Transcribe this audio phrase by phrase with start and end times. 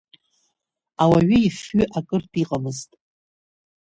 [1.03, 2.89] Ауаҩы ифҩы акыртә иҟамызт.